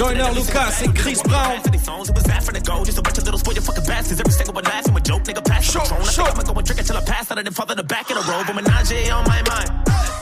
[0.00, 0.24] back in the cold and I'm laughing.
[0.24, 0.98] Joyner at every Lucas and.
[0.98, 1.62] Chris Brown.
[1.72, 2.86] these songs, It was that for the gold.
[2.86, 4.20] Just a bunch of little spoiled fucking bastards.
[4.20, 5.24] Every single one laughing with joke.
[5.24, 5.96] Nigga pass the Patron.
[5.96, 7.84] I think I'ma go and drink until I pass out and then fall in the
[7.84, 8.46] back of the road.
[8.46, 9.70] But menage on my mind.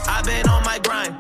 [0.08, 1.14] I've been on my grind.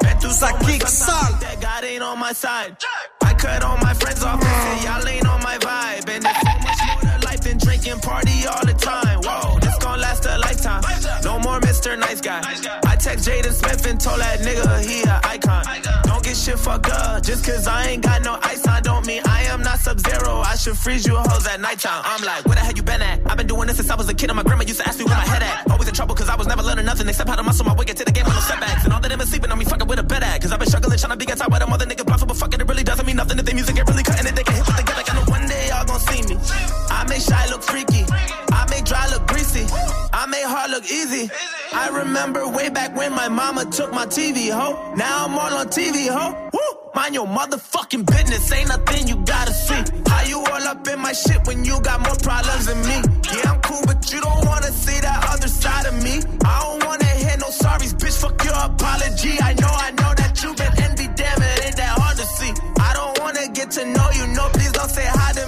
[0.00, 2.76] Been through so much that God ain't on my side.
[3.22, 6.08] I cut all my friends off and say y'all ain't on my vibe.
[6.08, 9.20] And there's so much more to life than drinking party all the time.
[9.24, 10.82] Whoa, this gon' last a lifetime.
[11.24, 11.98] No more Mr.
[11.98, 12.42] Nice Guy.
[12.84, 15.64] I text Jaden Smith and told that nigga he a icon.
[16.34, 17.22] Get shit fucked up.
[17.22, 20.42] Just cause I ain't got no ice on don't mean I am not sub zero.
[20.42, 22.02] I should freeze you hoes at nighttime.
[22.04, 23.22] I'm like, where the hell you been at?
[23.30, 24.98] I've been doing this since I was a kid and my grandma used to ask
[24.98, 25.70] me where my head at.
[25.70, 27.84] Always in trouble cause I was never learning nothing except how to muscle my way
[27.84, 28.82] get to the game with no setbacks.
[28.82, 30.42] And all that them is sleeping on me fucking with a bed at.
[30.42, 32.60] Cause I've been struggling trying to be on top of them other niggas bluffing, but
[32.60, 34.34] it really doesn't mean nothing if they music get really cutting it.
[34.34, 36.34] They can hit what they get I know one day y'all gon' see me.
[36.90, 38.02] I make shy look freaky.
[38.50, 39.70] I make dry look greasy.
[40.24, 41.30] I made hard look easy.
[41.74, 44.94] I remember way back when my mama took my TV, ho.
[44.96, 46.48] Now I'm all on TV, ho.
[46.50, 46.60] Woo!
[46.94, 49.82] Mind your motherfucking business, ain't nothing you gotta see.
[50.08, 53.04] How you all up in my shit when you got more problems than me?
[53.36, 56.22] Yeah, I'm cool, but you don't wanna see that other side of me.
[56.42, 58.16] I don't wanna hear no sorries, bitch.
[58.18, 59.36] Fuck your apology.
[59.42, 62.52] I know, I know that you've been envy, damn it, ain't that hard to see.
[62.80, 65.43] I don't wanna get to know you, no, please don't say hi to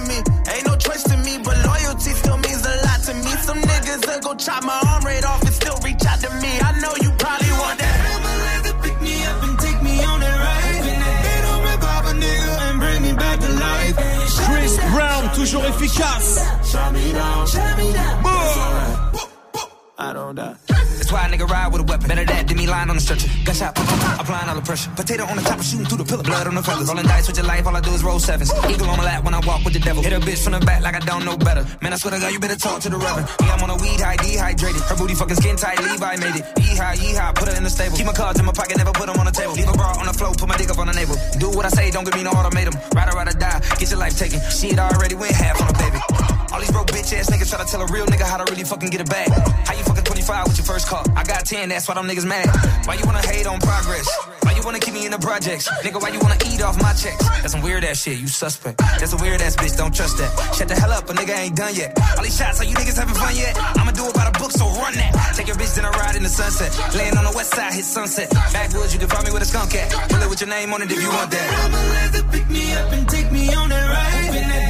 [4.38, 6.60] chop my arm right off and still reach out to me.
[6.60, 8.76] I know you probably want that.
[8.82, 10.84] pick me up and take me on that ride.
[11.26, 13.96] They don't rip off a nigga and bring me back to life.
[14.46, 16.70] Chris Brown, toujours efficace.
[16.70, 18.24] Shut me down, shut me down.
[19.98, 20.65] I don't die.
[21.06, 22.08] That's why a nigga ride with a weapon.
[22.08, 23.30] Better that than me lying on the stretcher.
[23.46, 23.78] Gunshot,
[24.18, 24.90] applying all the pressure.
[24.98, 26.24] Potato on the top, shooting through the pillar.
[26.26, 26.88] Blood on the feathers.
[26.90, 28.50] Rolling dice with your life, all I do is roll sevens.
[28.66, 30.02] Eagle on my lap when I walk with the devil.
[30.02, 31.62] Hit a bitch from the back like I don't know better.
[31.78, 33.30] Man, I swear to God, you better talk to the reverend.
[33.38, 34.82] Yeah, I'm on a weed high, dehydrated.
[34.82, 36.44] Her booty fucking skin tight, Levi made it.
[36.58, 37.96] Yeehaw, yeehaw, put her in the stable.
[37.96, 39.54] Keep my cards in my pocket, never put them on the table.
[39.54, 41.14] Leave a bra on the floor, put my dick up on the navel.
[41.38, 42.74] Do what I say, don't give me no ultimatum.
[42.98, 44.42] Ride or ride or die, get your life taken.
[44.50, 46.02] Shit already went half on a baby.
[46.50, 48.64] All these broke bitch ass niggas try to tell a real nigga how to really
[48.64, 49.28] fucking get it back.
[49.68, 51.04] How you fucking 25 with your first car?
[51.14, 52.50] I got 10, that's why them niggas mad.
[52.84, 54.08] Why you wanna hate on progress?
[54.42, 55.70] Why you wanna keep me in the projects?
[55.86, 57.22] Nigga, why you wanna eat off my checks?
[57.42, 58.78] That's some weird ass shit, you suspect.
[58.98, 60.30] That's a weird ass bitch, don't trust that.
[60.56, 61.96] Shut the hell up, a nigga ain't done yet.
[62.16, 63.54] All these shots, are you niggas having fun yet?
[63.78, 65.12] I'ma do it by the book, so run that.
[65.36, 66.74] Take your bitch, then I ride in the sunset.
[66.96, 68.28] Laying on the west side, hit sunset.
[68.52, 69.92] Backwoods, you can find me with a skunk at.
[70.10, 71.46] Pull it with your name on it if you want that.
[71.62, 74.65] I'ma let pick me up and take me on that ride.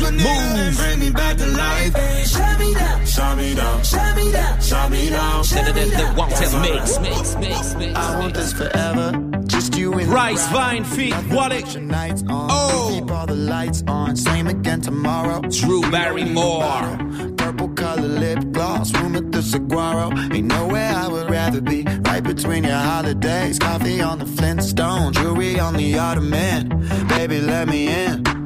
[0.00, 1.94] Been that bed on my papa nigga and bring me back to life.
[1.94, 3.84] Hey, shut me down, Shut me down.
[3.84, 5.44] shut me down, Shut me down.
[5.44, 6.62] shut me down.
[6.62, 7.98] mix, mix, mix, mix.
[7.98, 9.12] I want this forever.
[9.46, 11.76] Just you and Rice, the Vine, feet, Wallet.
[11.80, 12.48] Nights on.
[12.50, 12.90] Oh.
[12.92, 14.16] Keep all the lights on.
[14.16, 15.40] Same again tomorrow.
[15.42, 16.98] Drew Barrymore.
[17.36, 18.92] Purple color lip gloss.
[18.94, 20.10] Room at the Saguaro.
[20.32, 21.84] Ain't nowhere I would rather be.
[21.84, 23.58] Right between your holidays.
[23.58, 25.12] Coffee on the Flintstone.
[25.12, 26.68] Jewelry on the Ottoman.
[27.08, 28.43] Baby, let me in.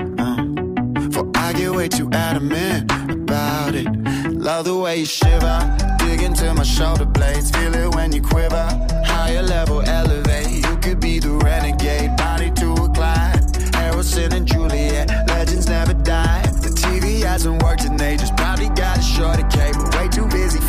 [1.59, 3.89] Get way too adamant about it.
[4.31, 5.59] Love the way you shiver.
[5.99, 7.51] Dig into my shoulder blades.
[7.51, 8.69] Feel it when you quiver.
[9.05, 10.65] Higher level elevate.
[10.65, 12.17] You could be the renegade.
[12.17, 13.43] Body to a glide.
[13.75, 15.11] Harrison and Juliet.
[15.27, 16.43] Legends never die.
[16.63, 18.31] The TV hasn't worked in ages.
[18.37, 19.91] Probably got a shorter cable.
[19.99, 20.61] Way too busy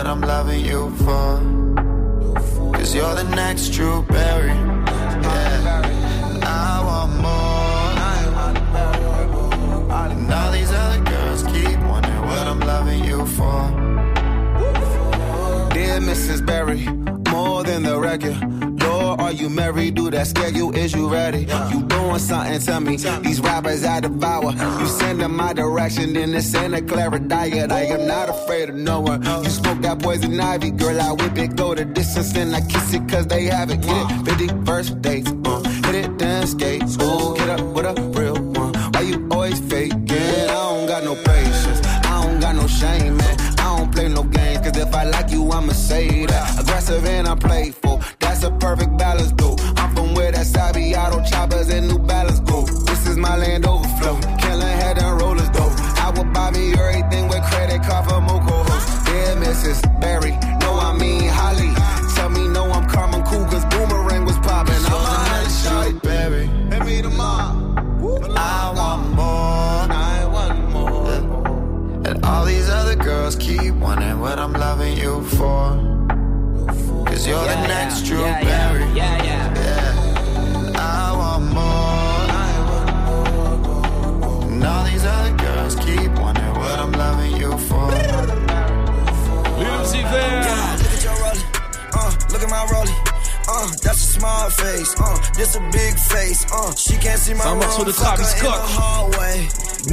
[0.00, 2.72] what I'm loving you for.
[2.72, 4.48] Cause you're the next Drew Barry.
[4.48, 5.82] Yeah.
[6.42, 7.90] I want more.
[9.92, 13.60] And all these other girls keep wondering what I'm loving you for.
[15.74, 16.46] Dear Mrs.
[16.46, 16.86] Berry,
[17.30, 18.49] more than the record.
[19.10, 19.96] Lord, are you married?
[19.96, 20.70] Do that scare you?
[20.72, 21.40] Is you ready?
[21.72, 22.96] You doing something to me?
[22.96, 24.52] These rappers I devour.
[24.52, 27.72] You send them my direction, then it's Santa Clarita Diet.
[27.72, 29.20] I am not afraid of no one.
[29.24, 31.00] You smoke that poison ivy, girl.
[31.00, 33.80] I whip it, go the distance, and I kiss it cause they have it.
[33.80, 35.32] Get it, 50 first dates.
[35.44, 36.82] Uh, hit it, then skate.
[37.02, 38.74] Ooh, get up with a real one.
[38.92, 40.12] Why you always faking?
[40.12, 41.80] I don't got no patience.
[41.84, 43.40] I don't got no shame, man.
[43.58, 46.60] I don't play no games, cause if I like you, I'ma say that.
[46.60, 48.89] Aggressive and I'm playful, that's a perfect
[94.50, 94.94] face.
[94.98, 96.44] Uh, this a big face.
[96.52, 97.60] Uh, she can't see my room.
[97.60, 98.70] to the fuck Travis her in the Scott.
[98.70, 99.48] hallway.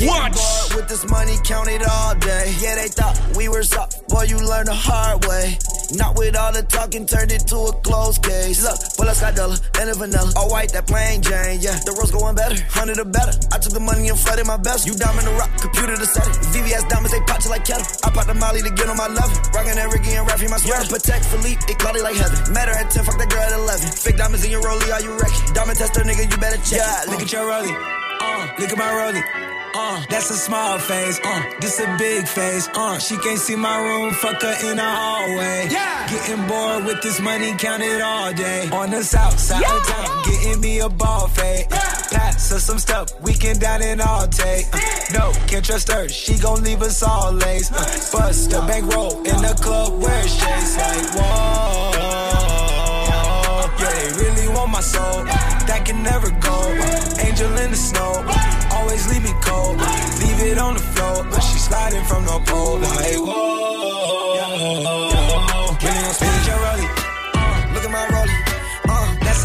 [0.08, 0.76] Watch.
[0.76, 2.54] with this money counted all day.
[2.60, 4.08] Yeah, they thought we were soft.
[4.10, 5.58] Boy, you learn the hard way.
[5.96, 8.60] Not with all the talking, turned it to a closed case.
[8.60, 10.32] Look, pull up Scotella and a vanilla.
[10.36, 11.80] All white, that plain Jane, yeah.
[11.88, 13.32] The rose going better, hundred or better.
[13.56, 14.84] I took the money and flooded my best.
[14.84, 16.36] You diamond the rock, computer to set it.
[16.52, 17.88] VVS diamonds, they pop like kettle.
[18.04, 19.32] I pop the molly to get on my level.
[19.56, 20.92] Rockin' that Ricky and Raffy, my sweater.
[20.92, 22.36] Patek Philippe, it cloudy like heaven.
[22.52, 23.88] Matter at 10, fuck that girl at 11.
[23.88, 25.56] Fake diamonds in your rollie, are you wrecking?
[25.56, 26.84] Diamond tester, nigga, you better check.
[26.84, 27.72] Yeah, look at your rollie.
[27.72, 29.47] Uh, look at my rollie.
[29.80, 31.20] Uh, that's a small face.
[31.24, 32.68] Uh, this a big face.
[32.74, 34.12] Uh, she can't see my room.
[34.12, 35.68] Fuck her in the hallway.
[35.70, 36.08] Yeah.
[36.10, 38.68] Getting bored with this money counted all day.
[38.72, 41.70] On the south side of town, getting me a ball fade.
[41.70, 43.22] Pass her some stuff.
[43.22, 44.66] We can down and all take.
[44.74, 44.80] Uh,
[45.14, 46.10] no, can't trust her.
[46.10, 47.72] She gon' leave us all lace.
[47.72, 51.92] Uh, bust a bankroll in the club where chase like whoa.
[53.10, 55.24] Yeah, they really want my soul.
[55.70, 56.87] That can never go
[57.38, 58.26] angel in the snow.
[58.72, 59.78] Always leave me cold.
[60.22, 61.24] Leave it on the floor.
[61.30, 62.80] But she sliding from the pole.
[62.80, 64.38] Like, whoa.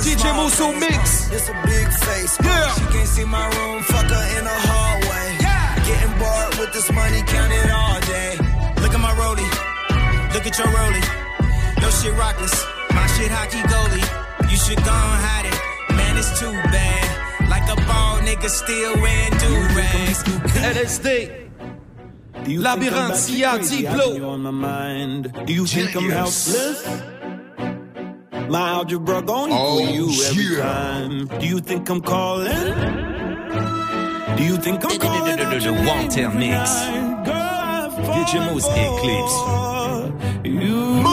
[0.02, 1.30] DJ uh, uh, Musu Mix.
[1.30, 2.38] Uh, it's a big face.
[2.42, 2.74] Yeah.
[2.74, 3.82] She can't see my room.
[3.82, 5.26] Fuck her in the hallway.
[5.40, 5.84] Yeah.
[5.86, 7.22] Getting bored with this money.
[7.26, 8.36] Count it all day.
[8.82, 9.12] Look at my
[10.34, 10.68] Look at your
[12.00, 12.56] shit rockless.
[12.94, 14.50] My shit hockey goalie.
[14.50, 15.94] You should go and hide it.
[15.94, 20.20] Man, it's too bad like a ball nigga still wearing do-rags.
[20.74, 21.06] LSD.
[22.64, 24.06] Labrinth, Sia, Diplo.
[25.46, 26.80] Do you think I'm helpless?
[28.54, 30.62] My algebra going oh, for you every yeah.
[30.68, 31.14] time.
[31.40, 32.62] Do you think I'm calling?
[34.36, 35.38] Do you think I'm calling?
[35.88, 36.68] Wanted mix.
[38.14, 39.36] DJ Mouss Eclipse.
[40.44, 41.11] You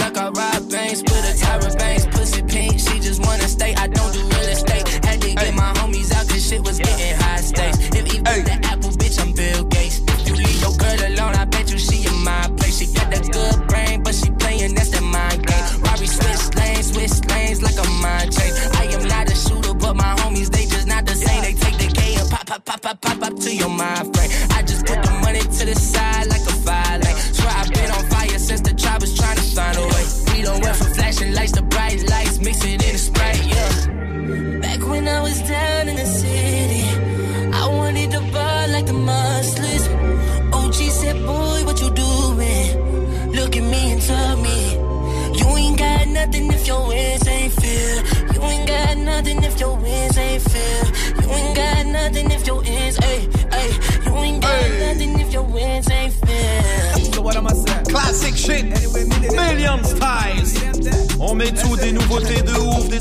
[0.00, 1.02] like I rob banks.
[1.02, 2.78] Put a Tyra Banks, pussy pink.
[2.78, 3.74] She just wanna stay.
[3.74, 4.23] I don't do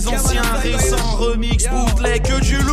[0.07, 2.72] anciens, récents, remix, bootleg, que du loup.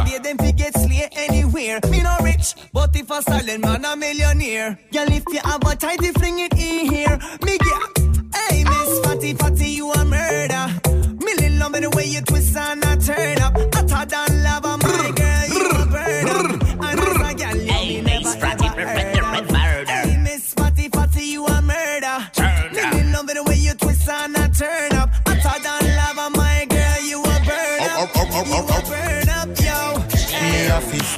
[0.00, 1.80] Of day, them fi get slay anywhere.
[1.90, 4.78] Me no rich, but if a silent man a millionaire.
[4.92, 7.18] Girl, if you have a tighty, fling it in here.
[7.42, 7.98] Me get,
[8.34, 10.66] hey, Miss Fatty Fatty, you a murder.
[11.24, 13.75] Me love the way you twist and a turn up.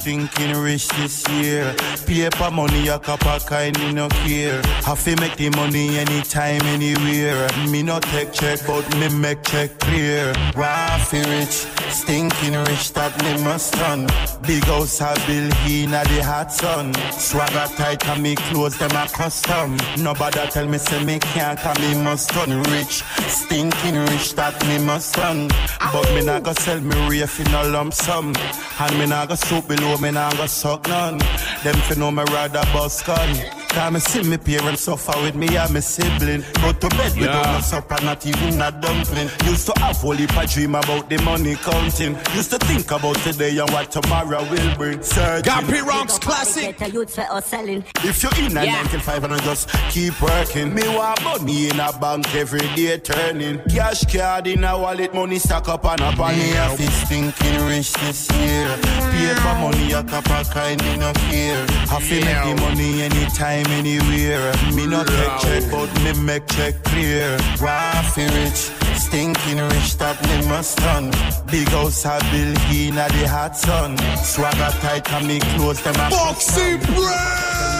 [0.09, 1.75] A fi stinking rich this year.
[2.05, 4.61] Paper money a cup of kind me no care.
[4.83, 7.47] Have to make the money anytime, anywhere.
[7.69, 10.33] Me no take check, but me make check clear.
[10.53, 14.07] Waffy rich, stinking rich that me must run.
[14.45, 16.93] Big house a bill inna the hot sun.
[17.11, 19.77] Swagger tight and me clothes them a custom.
[19.97, 23.03] Nobody tell me say me can't and me must run rich.
[23.27, 25.49] Stinking rich that me must run.
[25.91, 28.33] But me not go sell me reef in a lump sum.
[28.79, 31.17] And me not go soup below, me not go suck none.
[31.63, 33.35] Them fi know me rather bust gun.
[33.69, 36.41] Cause me see me parents suffer with me and me sibling.
[36.61, 37.51] Go to bed without Yeah.
[37.53, 39.29] no supper, not even a dumpling.
[39.45, 42.17] Used to have whole heap of dream about the money counting.
[42.33, 45.03] Used to think about today and what tomorrow will bring.
[45.03, 45.43] Searching.
[45.53, 46.75] Gappy Ranks Classic.
[46.81, 48.73] If you're in a Yeah.
[48.81, 50.73] 9 till 5 and I just keep working.
[50.73, 53.61] Me want money in a bank every day turning.
[53.69, 57.65] Cash card in a wallet, money stack up and up and me a fi stinking
[57.67, 58.77] rich this year.
[58.81, 61.65] Paper money a cup of kind me no fear.
[61.87, 64.53] Have to make the money anytime, anywhere.
[64.73, 67.37] Me no take check, but me make check clear.
[67.57, 68.61] Waffy rich,
[68.99, 71.11] stinking rich that me must run.
[71.47, 73.97] Big house a bill inna the hot sun.
[74.17, 77.78] Swagger tight and me clothes them a Boxy Ay,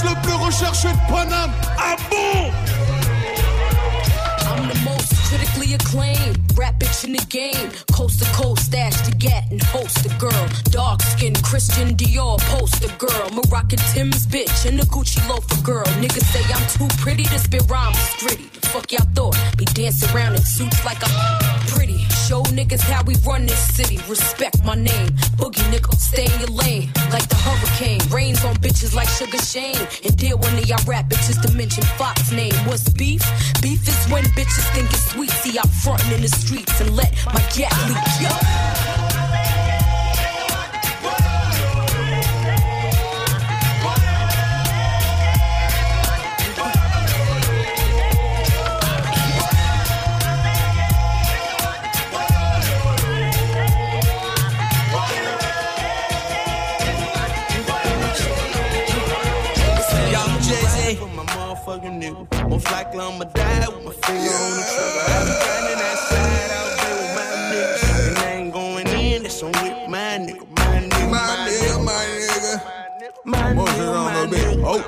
[0.00, 1.52] le plus recherché de Paname.
[1.78, 2.50] Ah bon
[4.48, 7.70] I'm the most critically acclaimed rap bitch in the game.
[7.92, 10.48] Coast to coast, stash to get and host a girl.
[10.70, 13.28] Dark skin, Christian Dior, poster girl.
[13.32, 15.84] Moroccan Tim's bitch and the Gucci loafer girl.
[16.00, 18.48] Niggas say I'm too pretty to spit rhymes, gritty.
[18.60, 19.36] The fuck y'all thought?
[19.56, 22.11] Be dancing around in suits like I'm pretty.
[22.28, 23.98] Show niggas how we run this city.
[24.08, 25.08] Respect my name.
[25.36, 26.90] Boogie nigga, stay in your lane.
[27.10, 28.00] Like the hurricane.
[28.10, 29.86] Rains on bitches like Sugar Shane.
[30.04, 32.54] And deal one of y'all rap bitches to mention Fox name.
[32.66, 33.22] What's beef?
[33.60, 35.30] Beef is when bitches think it's sweet.
[35.30, 38.22] See I'm frontin' in the streets and let my gat leak.
[38.22, 38.91] Yo.
[61.62, 62.48] Motherfucking nigga.
[62.48, 65.02] Most likely I'ma die with my finger on the trigger.
[65.06, 68.08] I be grinding that side out there with my niggas.
[68.08, 70.44] And I ain't going in, that's on with my nigga.
[70.58, 72.52] My nigga, my nigga, my nigga.
[73.24, 74.60] My nigga, my nigga.
[74.60, 74.80] my Oh.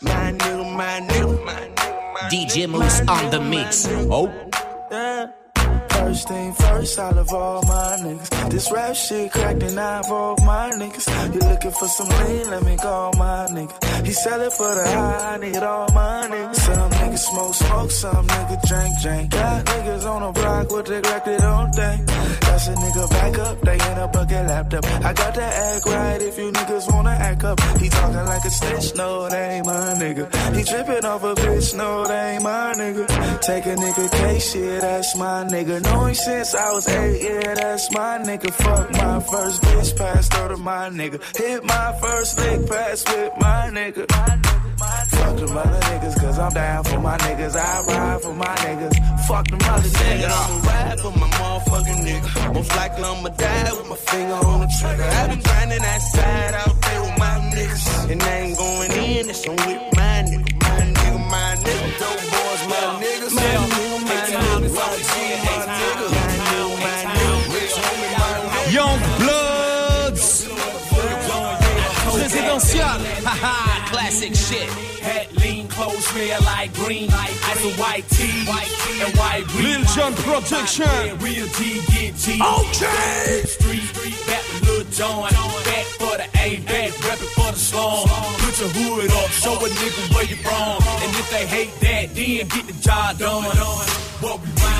[0.00, 2.30] My nigga, my nigga, my nigga.
[2.30, 3.86] DJ Mouss on the mix.
[3.88, 4.32] Oh.
[4.90, 5.39] Yeah.
[6.10, 8.50] First thing first, I love all my niggas.
[8.50, 11.06] This rap shit cracked and I involve my niggas.
[11.32, 12.50] You looking for some lean?
[12.50, 14.04] Let me call my nigga.
[14.04, 16.56] He sell it for the high, I need all my niggas.
[16.56, 16.89] Some niggas
[17.20, 19.30] smoke, smoke, some nigga, drink, drink.
[19.30, 22.06] Got niggas on the block with the Glock, they don't think.
[22.40, 24.84] That's a nigga back up, they in a bucket laptop.
[25.04, 27.60] I got to act right if you niggas wanna act up.
[27.78, 30.24] He talking like a snitch, no, that ain't my nigga.
[30.56, 33.06] He tripping off a bitch, no, that ain't my nigga.
[33.40, 35.82] Take a nigga case, shit, that's my nigga.
[35.82, 38.50] Know him since I was eight, yeah, that's my nigga.
[38.52, 41.20] Fuck my first bitch, passed her to my nigga.
[41.36, 44.59] Hit my first lick, pass with my nigga.
[45.20, 47.54] Fuck them other niggas, cause I'm down for my niggas.
[47.56, 48.96] I ride for my niggas.
[49.28, 50.40] Fuck them other Nigga, niggas.
[50.40, 52.54] I'ma ride for my motherfucking nigga.
[52.54, 55.04] Most likely I'ma die with my finger on the trigger.
[55.04, 58.10] I been grinding that side out there with my niggas.
[58.10, 60.48] And I ain't going in, that's on with my nigga.
[60.64, 61.86] My nigga, my nigga.
[62.00, 63.34] Dope boys, my niggas.
[63.36, 64.18] My nigga, my
[64.62, 64.80] nigga.
[64.80, 65.14] YG,
[65.46, 66.06] my nigga.
[66.16, 67.54] My nigga, my nigga.
[67.54, 68.72] Rich homie, my nigga.
[68.78, 70.26] Young Bloods
[72.14, 74.34] Présidential Haha, classic.
[74.34, 74.89] shit.
[75.80, 78.44] Clothes smell like green, like ice and white tea,
[79.00, 79.64] and white green.
[79.64, 80.84] Lil Jon Protection.
[81.20, 82.36] Real G get G.
[82.36, 83.40] Okay.
[83.46, 85.30] Street, street, back with Lil Jon.
[85.64, 88.06] Back for the A, back reppin' for the slum.
[88.44, 90.82] Put your hood up, show a nigga where you from.
[91.00, 93.44] And if they hate that, then get the job done.
[93.44, 94.79] What we rhyme,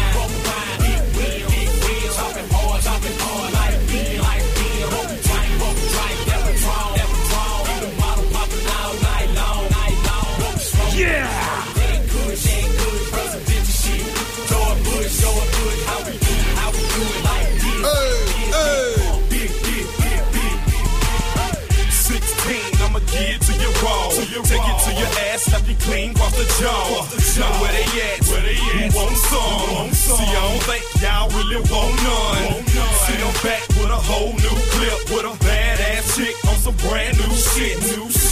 [23.83, 24.09] raw.
[24.11, 27.07] Take it to your ass, slap you clean off the jaw.
[27.39, 28.19] Now where they at?
[28.29, 28.95] Where they at?
[28.95, 29.93] Want some?
[29.93, 32.67] See, I don't think y'all really want none.
[33.05, 37.17] See, I'm back with a whole new clip with a badass chick on some brand
[37.19, 37.79] new shit.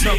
[0.05, 0.15] Now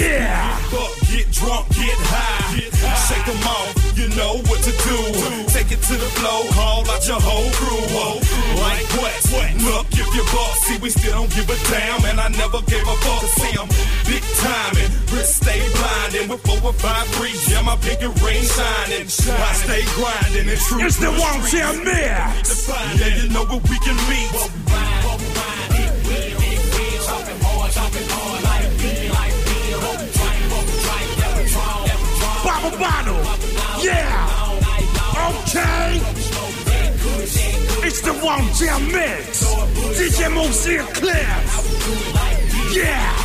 [0.00, 0.56] Yeah.
[0.72, 2.56] Get up, get drunk, get high.
[3.04, 4.96] shake them off, you know what to do.
[5.52, 7.84] Take it to the flow, haul out your whole crew.
[8.64, 9.12] Like what?
[9.28, 9.50] what?
[9.60, 12.80] Look, if you boss, see, we still don't give a damn, and I never gave
[12.88, 13.28] a fuck.
[13.28, 13.68] See, I'm
[14.08, 17.44] big timing, wrist stay blinding with four or five threes.
[17.52, 19.04] Yeah, my pinky ring shining.
[19.04, 20.80] I stay grinding and true.
[20.80, 21.44] It's the one
[21.84, 22.72] mix.
[22.96, 24.32] Yeah, you know where we can meet.
[32.78, 33.20] Bottle.
[33.82, 34.50] Yeah.
[35.28, 36.00] Okay.
[37.86, 39.44] It's the one jam mix.
[39.96, 41.54] DJ Moosey Clips.
[42.74, 43.16] Yeah.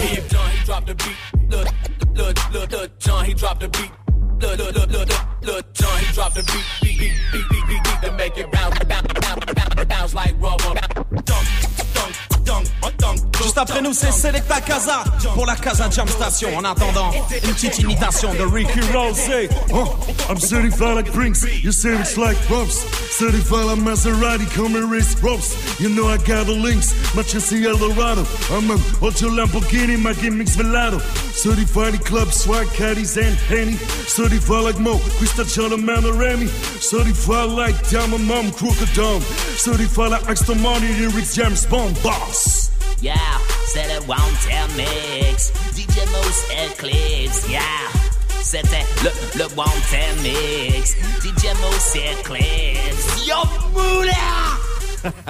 [0.00, 1.16] Big John, he dropped the beat.
[2.98, 3.90] John, he dropped the beat.
[4.40, 5.08] Look, look, look, look,
[5.42, 8.50] look, John, he dropped the beat, beat, beat, beat, beat, beat, beat, to make it
[8.50, 10.80] bounce, bounce, bounce, bounce, bounce like rubber.
[11.24, 11.79] Dunk.
[13.42, 16.56] Juste après nous, c'est Selecta Casa pour la Casa Jam Station.
[16.56, 17.10] En attendant,
[17.44, 19.18] une petite imitation de Rick Ross.
[19.72, 19.96] Oh,
[20.28, 22.84] I'm certified like Brinks, you say it's like ropes.
[23.10, 25.56] Certified like Maserati, come and race ropes.
[25.80, 28.24] You know I got the links, much as the Eldorado.
[28.50, 31.00] I'm an Ocho Lamborghini, my gimmicks Velato.
[31.32, 33.76] Certified club, swag caddies and penny.
[34.06, 36.46] Certified like Mo, Krista Charlemagne Remy.
[36.80, 39.22] Certified like Diamond Mom, Crooked Dome.
[39.56, 42.39] Certified like Extra Money, lyrics James Bond, boss.
[43.02, 43.14] Yeah,
[43.66, 45.52] c'est le One Tail Mix.
[45.74, 47.60] DJ Mouss Eclipse, yeah.
[48.42, 49.48] C'était le, le
[49.90, 50.96] Tail Mix.
[51.22, 53.26] DJ Mouss Eclipse.
[53.26, 53.36] Yo,
[53.72, 55.12] moula!